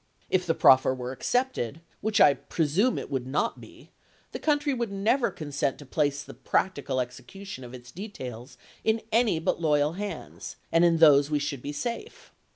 If 0.31 0.47
the 0.47 0.55
proffer 0.55 0.95
were 0.95 1.11
accepted 1.11 1.79
(which 1.99 2.19
I 2.19 2.33
presume 2.33 2.97
it 2.97 3.11
would 3.11 3.27
not 3.27 3.61
be), 3.61 3.91
the 4.31 4.39
country 4.39 4.73
would 4.73 4.91
never 4.91 5.29
consent 5.29 5.77
to 5.77 5.85
place 5.85 6.23
the 6.23 6.33
practical 6.33 6.99
execution 6.99 7.63
of 7.63 7.75
its 7.75 7.91
details 7.91 8.57
in 8.83 9.03
any 9.11 9.37
but 9.37 9.61
loyal 9.61 9.93
hands, 9.93 10.55
and 10.71 10.83
in 10.83 10.97
those 10.97 11.29
we 11.29 11.37
should 11.37 11.61
be 11.61 11.71
safe. 11.71 12.33